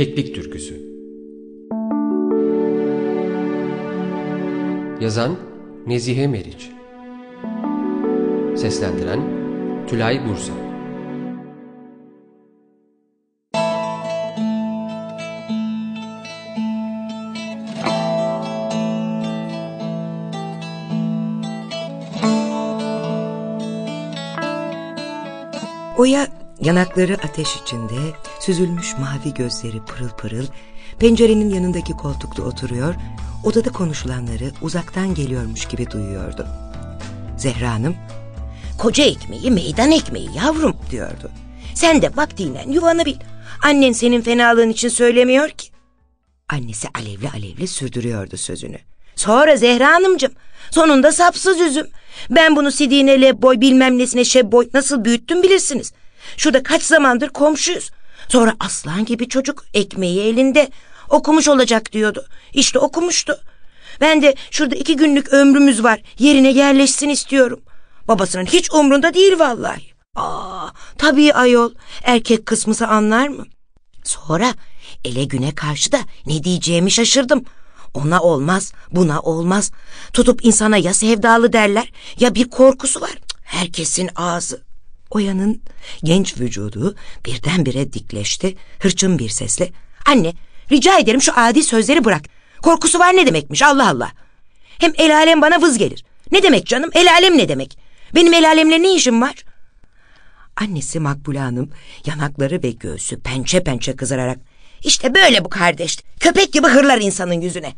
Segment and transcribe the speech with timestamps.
[0.00, 0.74] Keklik Türküsü.
[5.00, 5.36] Yazan
[5.86, 6.70] Nezihe Meriç.
[8.56, 9.20] Seslendiren
[9.88, 10.52] Tülay Bursa.
[25.98, 28.00] Oya yanakları ateş içinde,
[28.40, 30.46] süzülmüş mavi gözleri pırıl pırıl,
[30.98, 32.94] pencerenin yanındaki koltukta oturuyor,
[33.44, 36.46] odada konuşulanları uzaktan geliyormuş gibi duyuyordu.
[37.38, 37.96] Zehra Hanım,
[38.78, 41.30] Koca ekmeği meydan ekmeği yavrum diyordu.
[41.74, 43.16] Sen de vaktiyle yuvanı bil.
[43.64, 45.68] Annen senin fenalığın için söylemiyor ki.
[46.48, 48.78] annesi alevli alevli sürdürüyordu sözünü.
[49.16, 50.32] Sonra Zehra Hanımcığım
[50.70, 51.86] sonunda sapsız üzüm.
[52.30, 55.92] Ben bunu sidiğine lebboy bilmem nesine şebboy nasıl büyüttüm bilirsiniz.
[56.36, 57.90] Şurada kaç zamandır komşuyuz.
[58.28, 60.68] Sonra aslan gibi çocuk ekmeği elinde
[61.08, 62.26] okumuş olacak diyordu.
[62.52, 63.40] İşte okumuştu.
[64.00, 67.60] Ben de şurada iki günlük ömrümüz var yerine yerleşsin istiyorum.
[68.08, 69.90] Babasının hiç umrunda değil vallahi.
[70.16, 73.46] Aa, tabii ayol erkek kısmısı anlar mı?
[74.04, 74.54] Sonra
[75.04, 77.44] ele güne karşı da ne diyeceğimi şaşırdım.
[77.94, 79.70] Ona olmaz, buna olmaz.
[80.12, 83.14] Tutup insana ya sevdalı derler ya bir korkusu var.
[83.42, 84.69] Herkesin ağzı.
[85.10, 85.62] Oya'nın
[86.04, 89.70] genç vücudu birdenbire dikleşti, hırçın bir sesle.
[90.06, 90.32] Anne,
[90.70, 92.22] rica ederim şu adi sözleri bırak.
[92.62, 94.12] Korkusu var ne demekmiş Allah Allah.
[94.78, 96.04] Hem el alem bana vız gelir.
[96.32, 96.90] Ne demek canım?
[96.94, 97.78] El alem ne demek?
[98.14, 99.44] Benim el alemle ne işim var?
[100.56, 101.70] Annesi Makbule Hanım
[102.06, 104.38] yanakları ve göğsü pençe pençe kızararak
[104.84, 105.98] İşte böyle bu kardeş.
[106.20, 107.72] Köpek gibi hırlar insanın yüzüne.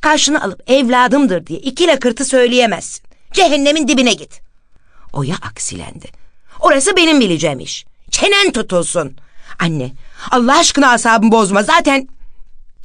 [0.00, 3.04] Karşına alıp evladımdır diye iki lakırtı söyleyemezsin.
[3.32, 4.40] Cehennemin dibine git.
[5.12, 6.25] Oya aksilendi.
[6.60, 7.86] Orası benim bileceğim iş.
[8.10, 9.16] Çenen tutulsun.
[9.58, 9.92] Anne,
[10.30, 11.62] Allah aşkına asabımı bozma.
[11.62, 12.08] Zaten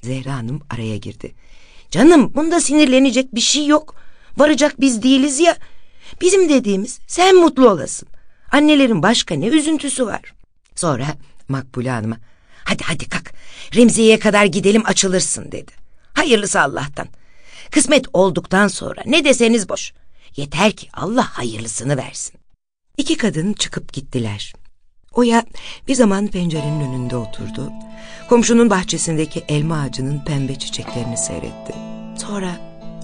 [0.02, 1.36] Zehra Hanım araya girdi.
[1.92, 3.96] Canım bunda sinirlenecek bir şey yok.
[4.38, 5.58] Varacak biz değiliz ya.
[6.22, 8.08] Bizim dediğimiz sen mutlu olasın.
[8.52, 10.22] Annelerin başka ne üzüntüsü var.
[10.76, 11.06] Sonra
[11.48, 12.18] Makbule Hanım'a
[12.64, 13.34] hadi hadi kalk
[13.76, 15.72] Remziye'ye kadar gidelim açılırsın dedi.
[16.14, 17.08] Hayırlısı Allah'tan.
[17.72, 19.94] Kısmet olduktan sonra ne deseniz boş.
[20.36, 22.41] Yeter ki Allah hayırlısını versin.
[22.98, 24.54] İki kadın çıkıp gittiler.
[25.14, 25.46] Oya
[25.88, 27.72] bir zaman pencerenin önünde oturdu.
[28.30, 31.74] Komşunun bahçesindeki elma ağacının pembe çiçeklerini seyretti.
[32.18, 32.52] Sonra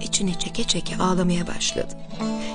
[0.02, 1.94] içini çeke çeke ağlamaya başladı.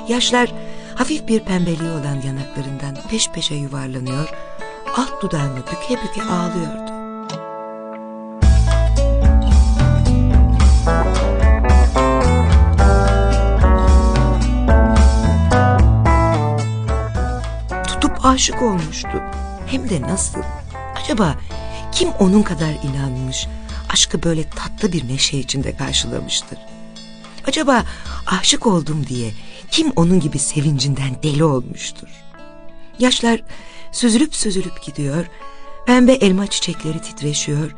[0.09, 0.53] Yaşlar
[0.95, 4.29] hafif bir pembeliği olan yanaklarından peş peşe yuvarlanıyor,
[4.97, 7.02] alt dudağını büke büke ağlıyordu.
[18.43, 19.23] Aşık olmuştu.
[19.67, 20.41] Hem de nasıl?
[21.03, 21.37] Acaba
[21.93, 23.47] kim onun kadar inanmış,
[23.89, 26.59] aşkı böyle tatlı bir neşe içinde karşılamıştır?
[27.47, 27.85] Acaba
[28.27, 29.31] aşık oldum diye
[29.71, 32.09] kim onun gibi sevincinden deli olmuştur?
[32.99, 33.41] Yaşlar
[33.93, 35.27] süzülüp süzülüp gidiyor,
[35.87, 37.71] pembe elma çiçekleri titreşiyor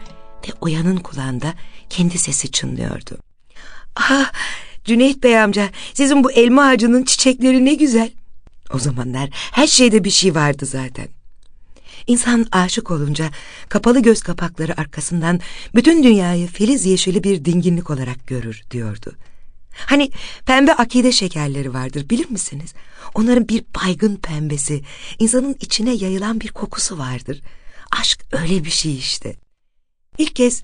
[0.48, 1.54] ve Oya'nın kulağında
[1.90, 3.18] kendi sesi çınlıyordu.
[3.96, 4.32] Ah
[4.84, 8.10] Cüneyt Bey amca sizin bu elma ağacının çiçekleri ne güzel.
[8.74, 11.08] O zamanlar her şeyde bir şey vardı zaten.
[12.06, 13.30] İnsan aşık olunca
[13.68, 15.40] kapalı göz kapakları arkasından
[15.74, 19.12] bütün dünyayı filiz yeşili bir dinginlik olarak görür diyordu.
[19.86, 20.10] Hani
[20.46, 22.74] pembe akide şekerleri vardır bilir misiniz?
[23.14, 24.82] Onların bir baygın pembesi,
[25.18, 27.40] insanın içine yayılan bir kokusu vardır.
[28.00, 29.36] Aşk öyle bir şey işte.
[30.18, 30.62] İlk kez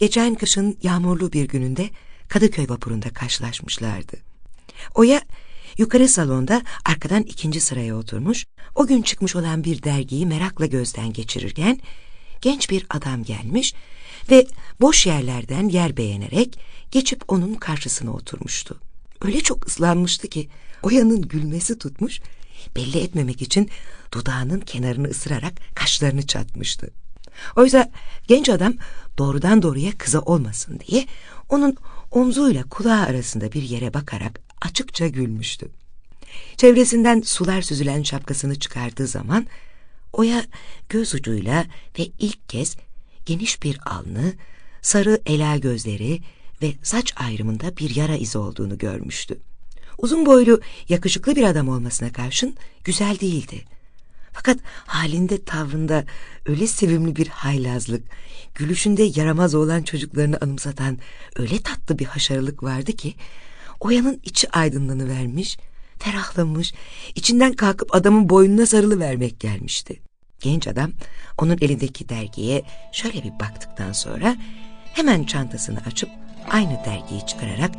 [0.00, 1.90] geçen kışın yağmurlu bir gününde
[2.28, 4.16] Kadıköy vapurunda karşılaşmışlardı.
[4.94, 5.22] Oya
[5.78, 11.80] yukarı salonda arkadan ikinci sıraya oturmuş, o gün çıkmış olan bir dergiyi merakla gözden geçirirken
[12.40, 13.74] genç bir adam gelmiş
[14.30, 14.46] ve
[14.80, 16.58] boş yerlerden yer beğenerek
[16.90, 18.80] geçip onun karşısına oturmuştu.
[19.22, 20.48] Öyle çok ıslanmıştı ki
[20.82, 22.20] Oya'nın gülmesi tutmuş,
[22.76, 23.70] belli etmemek için
[24.12, 26.90] dudağının kenarını ısırarak kaşlarını çatmıştı.
[27.56, 27.90] Oysa
[28.28, 28.74] genç adam
[29.18, 31.06] doğrudan doğruya kıza olmasın diye
[31.48, 31.76] onun
[32.10, 35.68] omzuyla kulağı arasında bir yere bakarak açıkça gülmüştü.
[36.56, 39.46] Çevresinden sular süzülen şapkasını çıkardığı zaman
[40.12, 40.44] Oya
[40.88, 41.64] göz ucuyla
[41.98, 42.76] ve ilk kez
[43.26, 44.32] geniş bir alnı,
[44.82, 46.20] sarı ela gözleri
[46.62, 49.38] ve saç ayrımında bir yara izi olduğunu görmüştü.
[49.98, 52.54] Uzun boylu, yakışıklı bir adam olmasına karşın
[52.84, 53.64] güzel değildi.
[54.32, 56.04] Fakat halinde tavrında
[56.46, 58.02] öyle sevimli bir haylazlık,
[58.54, 60.98] gülüşünde yaramaz olan çocuklarını anımsatan
[61.36, 63.14] öyle tatlı bir haşarılık vardı ki,
[63.80, 65.58] Oya'nın içi aydınlanıvermiş,
[65.98, 66.74] ferahlamış,
[67.14, 70.02] içinden kalkıp adamın boynuna sarılı vermek gelmişti.
[70.40, 70.92] Genç adam
[71.38, 72.62] onun elindeki dergiye
[72.92, 74.36] şöyle bir baktıktan sonra
[74.94, 76.10] hemen çantasını açıp
[76.50, 77.70] aynı dergiyi çıkararak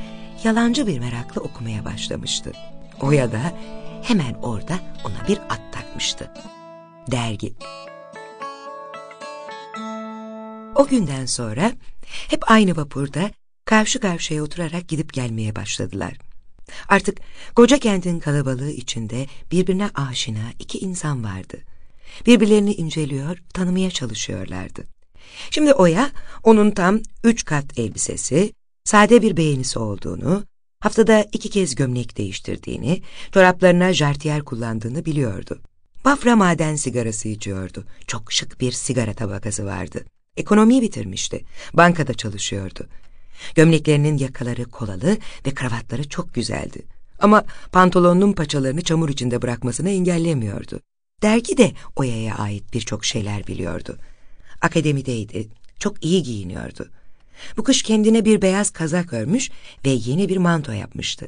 [0.44, 2.52] yalancı bir merakla okumaya başlamıştı.
[3.02, 3.54] Oya da
[4.04, 6.32] hemen orada ona bir at takmıştı.
[7.12, 7.54] Dergi.
[10.76, 11.72] O günden sonra
[12.08, 13.32] hep aynı vapurda
[13.68, 16.18] karşı karşıya oturarak gidip gelmeye başladılar.
[16.88, 17.18] Artık
[17.56, 21.58] koca kentin kalabalığı içinde birbirine aşina iki insan vardı.
[22.25, 24.84] Birbirlerini inceliyor, tanımaya çalışıyorlardı.
[25.52, 26.12] Şimdi Oya,
[26.44, 28.54] onun tam üç kat elbisesi,
[28.84, 30.44] sade bir beğenisi olduğunu,
[30.80, 33.02] haftada iki kez gömlek değiştirdiğini,
[33.34, 35.60] çoraplarına jartiyer kullandığını biliyordu.
[36.06, 37.86] Bafra maden sigarası içiyordu.
[38.08, 40.06] Çok şık bir sigara tabakası vardı.
[40.38, 41.44] Ekonomiyi bitirmişti.
[41.74, 42.88] Bankada çalışıyordu.
[43.56, 46.81] Gömleklerinin yakaları kolalı ve kravatları çok güzeldi.
[47.19, 50.81] Ama pantolonunun paçalarını çamur içinde bırakmasını engellemiyordu.
[51.22, 53.98] Dergi de Oya'ya ait birçok şeyler biliyordu.
[54.62, 55.48] Akademideydi,
[55.80, 56.89] çok iyi giyiniyordu.
[57.57, 59.51] Bu kış kendine bir beyaz kazak örmüş
[59.86, 61.28] ve yeni bir manto yapmıştı.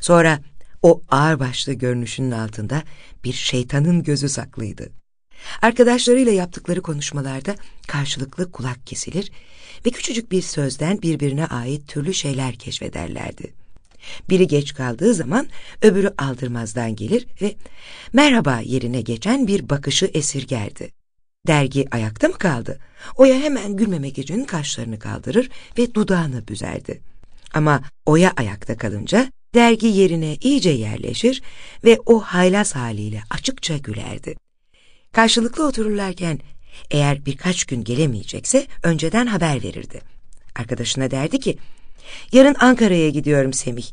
[0.00, 0.40] Sonra
[0.82, 2.82] o ağırbaşlı görünüşünün altında
[3.24, 4.90] bir şeytanın gözü saklıydı.
[5.62, 7.54] Arkadaşlarıyla yaptıkları konuşmalarda
[7.86, 9.32] karşılıklı kulak kesilir
[9.86, 13.52] ve küçücük bir sözden birbirine ait türlü şeyler keşfederlerdi.
[14.30, 15.46] Biri geç kaldığı zaman
[15.82, 17.54] öbürü aldırmazdan gelir ve
[18.12, 20.90] merhaba yerine geçen bir bakışı esirgerdi.
[21.46, 22.78] Dergi ayakta mı kaldı?
[23.16, 27.00] Oya hemen gülmemek için kaşlarını kaldırır ve dudağını büzerdi.
[27.54, 31.42] Ama Oya ayakta kalınca dergi yerine iyice yerleşir
[31.84, 34.34] ve o haylaz haliyle açıkça gülerdi.
[35.16, 36.38] Karşılıklı otururlarken
[36.90, 40.00] eğer birkaç gün gelemeyecekse önceden haber verirdi.
[40.54, 41.58] Arkadaşına derdi ki,
[42.32, 43.86] yarın Ankara'ya gidiyorum Semih.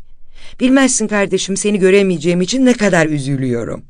[0.59, 3.83] Bilmezsin kardeşim seni göremeyeceğim için ne kadar üzülüyorum.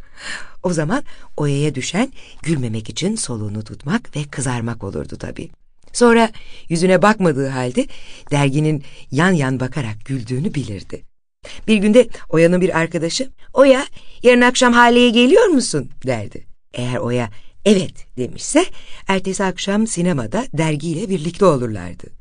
[0.62, 1.02] o zaman
[1.36, 2.12] Oya'ya düşen
[2.42, 5.50] gülmemek için soluğunu tutmak ve kızarmak olurdu tabii.
[5.92, 6.30] Sonra
[6.68, 7.86] yüzüne bakmadığı halde
[8.30, 11.02] derginin yan yan bakarak güldüğünü bilirdi.
[11.66, 13.86] Bir günde Oya'nın bir arkadaşı, Oya
[14.22, 16.48] yarın akşam Hale'ye geliyor musun derdi.
[16.74, 17.30] Eğer Oya
[17.64, 18.64] evet demişse
[19.08, 22.18] ertesi akşam sinemada dergiyle birlikte olurlardı.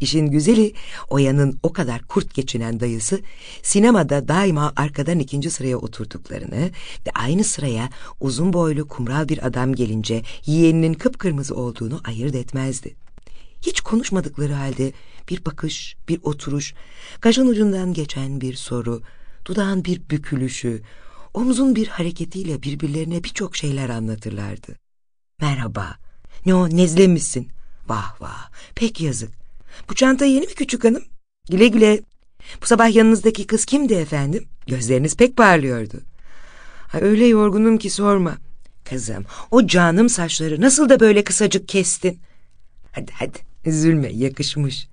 [0.00, 0.72] İşin güzeli
[1.10, 3.20] Oya'nın o kadar kurt geçinen dayısı
[3.62, 6.70] sinemada daima arkadan ikinci sıraya oturduklarını
[7.06, 7.90] ve aynı sıraya
[8.20, 12.94] uzun boylu kumral bir adam gelince yeğeninin kıpkırmızı olduğunu ayırt etmezdi.
[13.62, 14.92] Hiç konuşmadıkları halde
[15.30, 16.74] bir bakış, bir oturuş,
[17.20, 19.02] kaşın ucundan geçen bir soru,
[19.44, 20.82] dudağın bir bükülüşü,
[21.34, 24.78] omzun bir hareketiyle birbirlerine birçok şeyler anlatırlardı.
[25.40, 25.96] Merhaba,
[26.46, 27.48] ne o nezle misin?
[27.88, 29.30] Vah vah, pek yazık.
[29.90, 31.04] Bu çanta yeni mi küçük hanım?
[31.50, 32.00] Güle güle.
[32.62, 34.48] Bu sabah yanınızdaki kız kimdi efendim?
[34.66, 36.00] Gözleriniz pek parlıyordu.
[36.88, 38.36] Ha, öyle yorgunum ki sorma.
[38.84, 42.20] Kızım, o canım saçları nasıl da böyle kısacık kestin?
[42.92, 44.88] Hadi hadi, üzülme, yakışmış.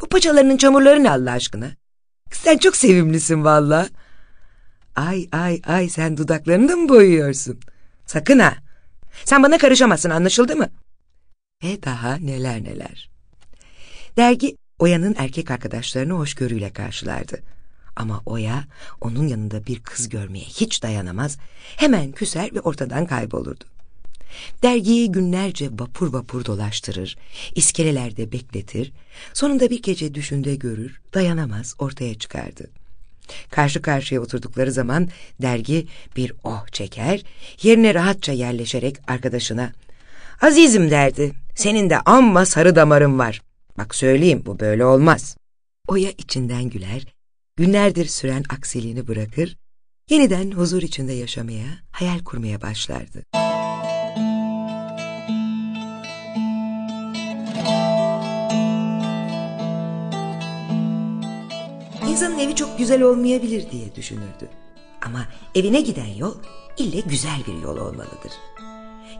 [0.00, 1.70] Bu paçalarının çamurları ne Allah aşkına?
[2.30, 3.88] Sen çok sevimlisin valla.
[4.96, 7.60] Ay ay ay sen dudaklarını da mı boyuyorsun?
[8.06, 8.54] Sakın ha.
[9.24, 10.68] Sen bana karışamazsın anlaşıldı mı?
[11.64, 13.10] Ve daha neler neler.
[14.16, 17.42] Dergi Oya'nın erkek arkadaşlarını hoşgörüyle karşılardı.
[17.96, 18.64] Ama Oya
[19.00, 21.38] onun yanında bir kız görmeye hiç dayanamaz,
[21.76, 23.64] hemen küser ve ortadan kaybolurdu.
[24.62, 27.16] Dergiyi günlerce vapur vapur dolaştırır,
[27.54, 28.92] iskelelerde bekletir,
[29.34, 32.70] sonunda bir gece düşünde görür, dayanamaz ortaya çıkardı.
[33.50, 35.08] Karşı karşıya oturdukları zaman
[35.42, 35.86] dergi
[36.16, 37.22] bir oh çeker,
[37.62, 39.72] yerine rahatça yerleşerek arkadaşına
[40.40, 43.42] ''Azizim'' derdi, ''senin de amma sarı damarın var.
[43.78, 45.36] Bak söyleyeyim bu böyle olmaz.''
[45.88, 47.02] Oya içinden güler,
[47.56, 49.56] günlerdir süren aksiliğini bırakır,
[50.10, 53.22] yeniden huzur içinde yaşamaya, hayal kurmaya başlardı.
[62.22, 64.48] İnsanın evi çok güzel olmayabilir diye düşünürdü.
[65.06, 66.34] Ama evine giden yol
[66.78, 68.32] ille güzel bir yol olmalıdır.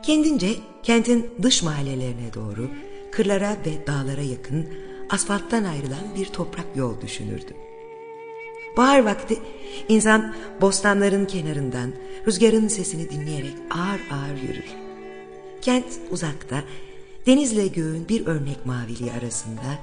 [0.02, 0.48] Kendince
[0.82, 2.70] kentin dış mahallelerine doğru
[3.12, 4.68] kırlara ve dağlara yakın
[5.10, 7.54] asfalttan ayrılan bir toprak yol düşünürdü.
[8.76, 9.38] Bahar vakti
[9.88, 11.92] insan bostanların kenarından
[12.26, 14.70] rüzgarın sesini dinleyerek ağır ağır yürür.
[15.62, 16.64] Kent uzakta,
[17.26, 19.78] denizle göğün bir örnek maviliği arasında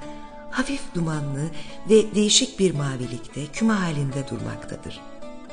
[0.50, 1.50] hafif dumanlı
[1.90, 5.00] ve değişik bir mavilikte küme halinde durmaktadır.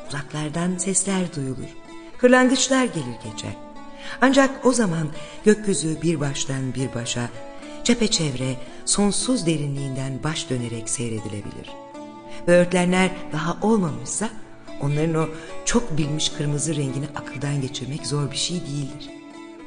[0.07, 1.75] Uzaklardan sesler duyulur.
[2.17, 3.53] Kırlangıçlar gelir geçer.
[4.21, 5.07] Ancak o zaman
[5.45, 7.29] gökyüzü bir baştan bir başa,
[7.83, 11.69] çepeçevre, sonsuz derinliğinden baş dönerek seyredilebilir.
[12.47, 14.29] Böğürtlenler daha olmamışsa,
[14.81, 15.27] onların o
[15.65, 19.09] çok bilmiş kırmızı rengini akıldan geçirmek zor bir şey değildir.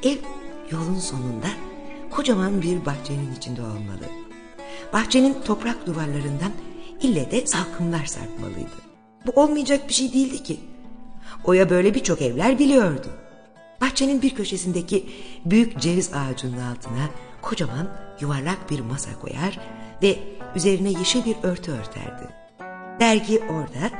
[0.03, 0.17] Ev
[0.71, 1.47] yolun sonunda
[2.11, 4.20] kocaman bir bahçenin içinde olmalı.
[4.93, 6.51] Bahçenin toprak duvarlarından
[7.01, 8.91] ille de salkımlar sarkmalıydı.
[9.27, 10.59] Bu olmayacak bir şey değildi ki.
[11.43, 13.07] Oya böyle birçok evler biliyordu.
[13.81, 15.05] Bahçenin bir köşesindeki
[15.45, 17.09] büyük ceviz ağacının altına
[17.41, 17.89] kocaman
[18.21, 19.59] yuvarlak bir masa koyar
[20.03, 20.19] ve
[20.55, 22.29] üzerine yeşil bir örtü örterdi.
[22.99, 23.91] Dergi orada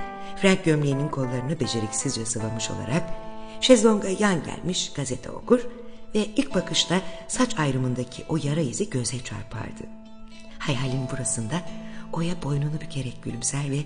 [0.41, 3.03] Frank gömleğinin kollarını beceriksizce sıvamış olarak
[3.61, 5.59] şezlonga yan gelmiş gazete okur
[6.15, 10.00] ve ilk bakışta saç ayrımındaki o yara izi göze çarpardı.
[10.62, 11.56] Hayalin burasında
[12.13, 13.77] Oya boynunu bükerek gülümser ve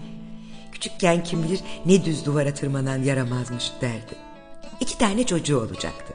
[0.71, 4.15] küçükken kim bilir ne düz duvara tırmanan yaramazmış derdi.
[4.79, 6.13] İki tane çocuğu olacaktı.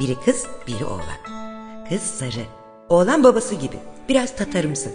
[0.00, 1.42] Biri kız, biri oğlan.
[1.88, 2.44] Kız sarı.
[2.88, 3.76] Oğlan babası gibi.
[4.08, 4.90] Biraz tatarımsı.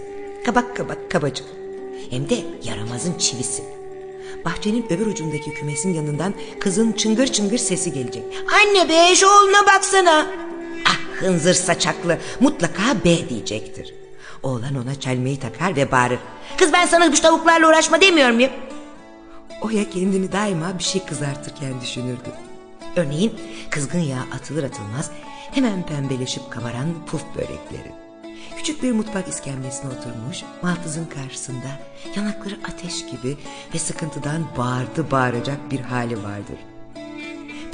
[0.46, 1.48] Kabak kabak kabacık.
[2.10, 3.64] Hem de yaramazın çivisi.
[4.46, 8.24] Bahçenin öbür ucundaki kümesin yanından kızın çıngır çıngır sesi gelecek.
[8.54, 10.28] Anne be şu oğluna baksana.
[10.88, 13.94] Ah hınzır saçaklı mutlaka B diyecektir.
[14.44, 16.20] Oğlan ona çelmeyi takar ve bağırır.
[16.58, 18.52] Kız ben sana bu tavuklarla uğraşma demiyor muyum?
[19.62, 22.32] Oya kendini daima bir şey kızartırken düşünürdü.
[22.96, 23.34] Örneğin
[23.70, 25.12] kızgın yağ atılır atılmaz
[25.52, 27.92] hemen pembeleşip kabaran puf börekleri.
[28.58, 31.68] Küçük bir mutfak iskemlesine oturmuş, maltızın karşısında
[32.16, 33.38] yanakları ateş gibi
[33.74, 36.58] ve sıkıntıdan bağırdı bağıracak bir hali vardır.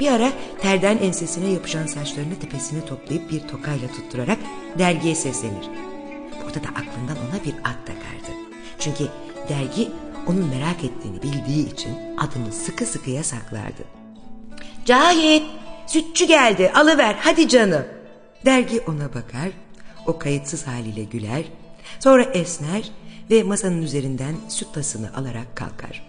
[0.00, 4.38] Bir ara terden ensesine yapışan saçlarını tepesine toplayıp bir tokayla tutturarak
[4.78, 5.93] dergiye seslenir.
[6.54, 8.38] Burada da aklından ona bir ad takardı.
[8.78, 9.08] Çünkü
[9.48, 9.90] dergi
[10.26, 13.82] onun merak ettiğini bildiği için adını sıkı sıkıya saklardı.
[14.84, 15.42] Cahit,
[15.86, 17.84] sütçü geldi, alıver, hadi canım.
[18.44, 19.50] Dergi ona bakar,
[20.06, 21.44] o kayıtsız haliyle güler,
[22.00, 22.90] sonra esner
[23.30, 26.02] ve masanın üzerinden süt tasını alarak kalkar.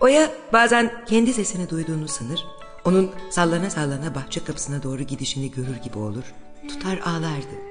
[0.00, 2.46] Oya bazen kendi sesini duyduğunu sanır,
[2.84, 6.24] onun sallana sallana bahçe kapısına doğru gidişini görür gibi olur,
[6.68, 7.67] tutar ağlardı.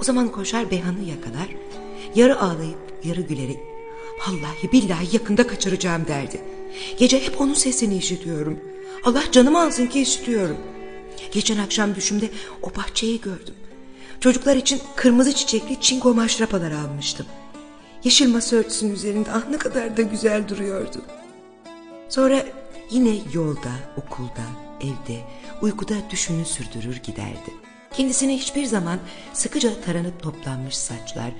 [0.00, 1.48] O zaman koşar Beyhan'ı yakalar,
[2.14, 3.58] yarı ağlayıp yarı gülerek,
[4.18, 6.40] vallahi billahi yakında kaçıracağım derdi.
[6.98, 8.60] Gece hep onun sesini işitiyorum.
[9.04, 10.56] Allah canımı alsın ki işitiyorum.
[11.32, 12.28] Geçen akşam düşümde
[12.62, 13.54] o bahçeyi gördüm.
[14.20, 17.26] Çocuklar için kırmızı çiçekli çinko maşrapalar almıştım.
[18.04, 21.02] Yeşil masa örtüsünün üzerinde ah ne kadar da güzel duruyordu.
[22.08, 22.46] Sonra
[22.90, 24.44] yine yolda, okulda,
[24.80, 25.20] evde,
[25.62, 27.69] uykuda düşünü sürdürür giderdi.
[27.94, 28.98] Kendisine hiçbir zaman
[29.32, 31.30] sıkıca taranıp toplanmış saçlar,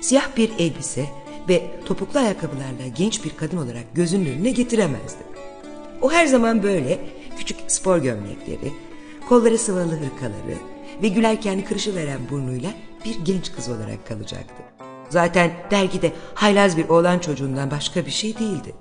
[0.00, 1.06] siyah bir elbise
[1.48, 5.22] ve topuklu ayakkabılarla genç bir kadın olarak gözünün önüne getiremezdi.
[6.02, 6.98] O her zaman böyle
[7.38, 8.72] küçük spor gömlekleri,
[9.28, 10.58] kolları sıvalı hırkaları
[11.02, 12.70] ve gülerken kırışıveren burnuyla
[13.04, 14.62] bir genç kız olarak kalacaktı.
[15.08, 18.74] Zaten dergide haylaz bir oğlan çocuğundan başka bir şey değildi.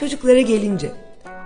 [0.00, 0.92] Çocuklara gelince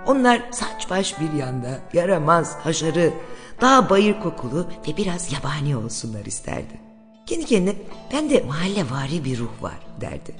[0.06, 3.12] onlar saç baş bir yanda, yaramaz, haşarı,
[3.60, 6.80] dağ bayır kokulu ve biraz yabani olsunlar isterdi.
[7.26, 7.74] Kendi kendine
[8.12, 10.34] ben de mahalle bir ruh var derdi.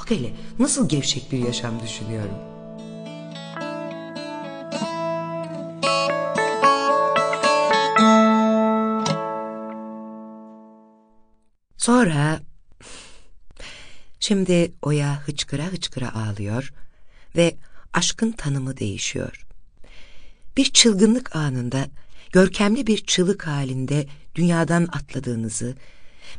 [0.00, 2.34] Bak hele nasıl gevşek bir yaşam düşünüyorum.
[11.76, 12.40] Sonra
[14.20, 16.72] şimdi Oya hıçkıra hıçkıra ağlıyor
[17.36, 17.56] ve
[17.92, 19.46] aşkın tanımı değişiyor.
[20.56, 21.86] Bir çılgınlık anında
[22.32, 25.74] görkemli bir çığlık halinde dünyadan atladığınızı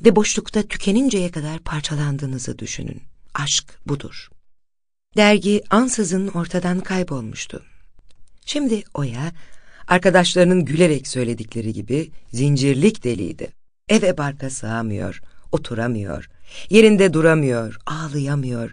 [0.05, 3.01] ve boşlukta tükeninceye kadar parçalandığınızı düşünün.
[3.33, 4.29] Aşk budur.
[5.17, 7.65] Dergi ansızın ortadan kaybolmuştu.
[8.45, 9.31] Şimdi Oya,
[9.87, 13.47] arkadaşlarının gülerek söyledikleri gibi zincirlik deliydi.
[13.89, 16.29] Eve barka sığamıyor, oturamıyor,
[16.69, 18.71] yerinde duramıyor, ağlayamıyor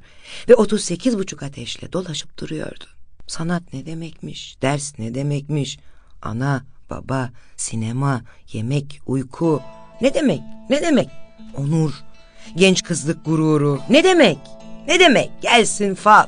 [0.48, 2.84] ve 38 buçuk ateşle dolaşıp duruyordu.
[3.26, 5.78] Sanat ne demekmiş, ders ne demekmiş,
[6.22, 9.62] ana, baba, sinema, yemek, uyku
[10.00, 10.40] ne demek,
[10.70, 11.08] ne demek,
[11.56, 11.92] onur,
[12.56, 14.38] genç kızlık gururu ne demek,
[14.88, 16.26] ne demek, gelsin fal.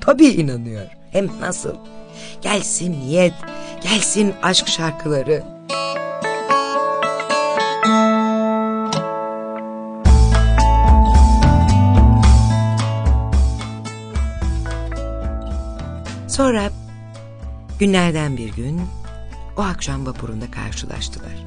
[0.00, 1.74] Tabii inanıyor, hem nasıl,
[2.42, 3.34] gelsin niyet,
[3.82, 5.44] gelsin aşk şarkıları.
[16.32, 16.70] Sonra
[17.78, 18.80] günlerden bir gün
[19.56, 21.46] o akşam vapurunda karşılaştılar.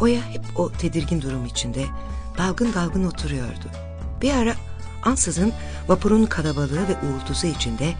[0.00, 1.84] Oya hep o tedirgin durum içinde
[2.38, 3.70] dalgın dalgın oturuyordu.
[4.22, 4.54] Bir ara
[5.04, 5.52] ansızın
[5.88, 7.94] vapurun kalabalığı ve uğultusu içinde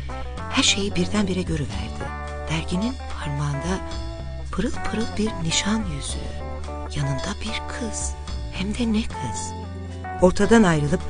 [0.50, 2.04] her şeyi birdenbire görüverdi.
[2.50, 3.80] Derginin parmağında
[4.52, 6.98] pırıl pırıl bir nişan yüzüğü.
[6.98, 8.12] Yanında bir kız.
[8.52, 9.52] Hem de ne kız.
[10.22, 11.00] Ortadan ayrılıp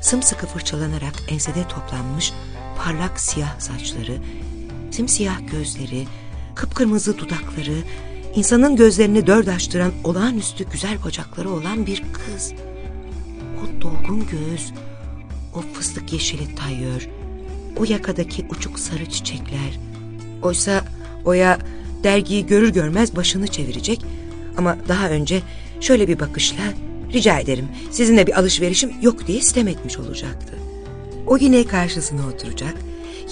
[0.00, 2.32] sımsıkı fırçalanarak ensede toplanmış
[2.78, 4.18] parlak siyah saçları,
[4.90, 6.06] simsiyah gözleri,
[6.54, 7.76] kıpkırmızı dudakları
[8.34, 12.52] insanın gözlerini dört açtıran olağanüstü güzel bacakları olan bir kız.
[13.62, 14.72] O dolgun göğüs,
[15.54, 17.08] o fıstık yeşili tayör,
[17.76, 19.78] o yakadaki uçuk sarı çiçekler.
[20.42, 20.84] Oysa
[21.24, 21.58] Oya
[22.04, 24.04] dergiyi görür görmez başını çevirecek
[24.56, 25.42] ama daha önce
[25.80, 26.62] şöyle bir bakışla
[27.12, 30.54] rica ederim sizinle bir alışverişim yok diye istem etmiş olacaktı.
[31.26, 32.74] O yine karşısına oturacak,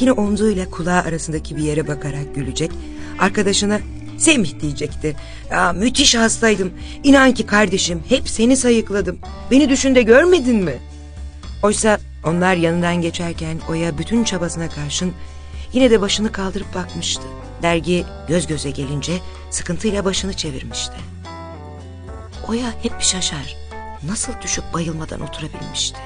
[0.00, 2.70] yine omzuyla kulağı arasındaki bir yere bakarak gülecek,
[3.18, 3.80] arkadaşına
[4.18, 5.16] Semih diyecekti.
[5.50, 6.72] Ya, müthiş hastaydım.
[7.04, 9.18] İnan ki kardeşim hep seni sayıkladım.
[9.50, 10.78] Beni düşünde görmedin mi?
[11.62, 15.12] Oysa onlar yanından geçerken Oya bütün çabasına karşın
[15.72, 17.22] yine de başını kaldırıp bakmıştı.
[17.62, 19.12] Dergi göz göze gelince
[19.50, 20.96] sıkıntıyla başını çevirmişti.
[22.48, 23.56] Oya hep şaşar.
[24.08, 25.98] Nasıl düşüp bayılmadan oturabilmişti?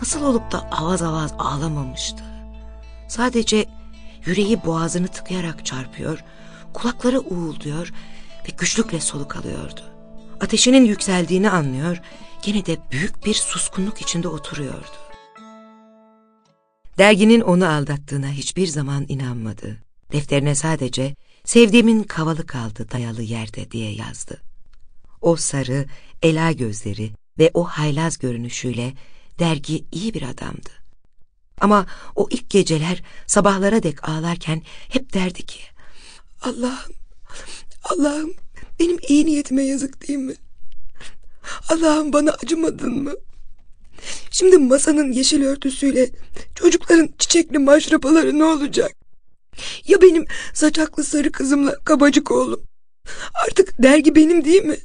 [0.00, 2.22] Nasıl olup da avaz avaz ağlamamıştı?
[3.08, 3.66] Sadece
[4.26, 6.24] yüreği boğazını tıkayarak çarpıyor,
[6.72, 7.92] kulakları uğulduyor
[8.48, 9.80] ve güçlükle soluk alıyordu.
[10.40, 12.00] Ateşinin yükseldiğini anlıyor,
[12.42, 14.96] gene de büyük bir suskunluk içinde oturuyordu.
[16.98, 19.76] Derginin onu aldattığına hiçbir zaman inanmadı.
[20.12, 24.42] Defterine sadece sevdiğimin kavalı kaldı dayalı yerde diye yazdı.
[25.20, 25.86] O sarı,
[26.22, 28.92] ela gözleri ve o haylaz görünüşüyle
[29.38, 30.77] dergi iyi bir adamdı.
[31.60, 31.86] Ama
[32.16, 35.60] o ilk geceler sabahlara dek ağlarken hep derdi ki
[36.42, 36.92] Allah'ım,
[37.84, 38.34] Allah'ım
[38.80, 40.34] benim iyi niyetime yazık değil mi?
[41.68, 43.12] Allah'ım bana acımadın mı?
[44.30, 46.10] Şimdi masanın yeşil örtüsüyle
[46.54, 48.92] çocukların çiçekli maşrapaları ne olacak?
[49.86, 50.24] Ya benim
[50.54, 52.62] saçaklı sarı kızımla kabacık oğlum?
[53.44, 54.76] Artık dergi benim değil mi?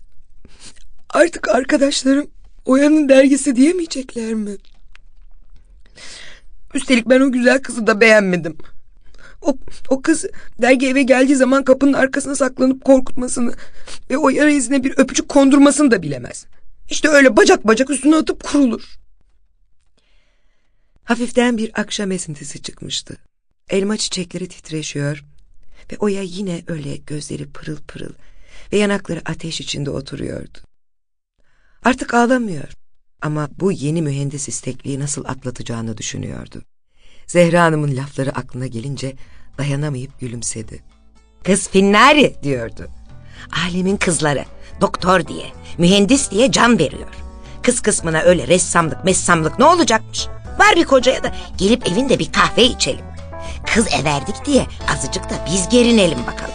[1.09, 2.27] Artık arkadaşlarım
[2.65, 4.57] Oya'nın dergisi diyemeyecekler mi?
[6.73, 8.57] Üstelik ben o güzel kızı da beğenmedim.
[9.41, 9.57] O,
[9.89, 10.25] o kız
[10.61, 13.53] dergi eve geldiği zaman kapının arkasına saklanıp korkutmasını
[14.09, 16.45] ve o yara izine bir öpücük kondurmasını da bilemez.
[16.89, 18.97] İşte öyle bacak bacak üstüne atıp kurulur.
[21.03, 23.17] Hafiften bir akşam esintisi çıkmıştı.
[23.69, 25.23] Elma çiçekleri titreşiyor
[25.91, 28.13] ve Oya yine öyle gözleri pırıl pırıl
[28.73, 30.57] ve yanakları ateş içinde oturuyordu.
[31.83, 32.69] Artık ağlamıyor
[33.23, 36.61] ama bu yeni mühendis istekliği nasıl atlatacağını düşünüyordu.
[37.27, 39.15] Zehra Hanım'ın lafları aklına gelince
[39.57, 40.83] dayanamayıp gülümsedi.
[41.43, 42.87] Kız Finnari diyordu.
[43.65, 44.45] Alemin kızları
[44.81, 45.45] doktor diye,
[45.77, 47.09] mühendis diye can veriyor.
[47.63, 50.27] Kız kısmına öyle ressamlık, messamlık ne olacakmış?
[50.59, 53.05] Var bir kocaya da gelip evinde bir kahve içelim.
[53.73, 56.52] Kız everdik diye azıcık da biz gerinelim bakalım.